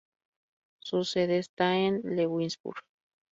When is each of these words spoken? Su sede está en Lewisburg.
Su 0.79 1.03
sede 1.03 1.37
está 1.37 1.77
en 1.77 2.01
Lewisburg. 2.15 2.81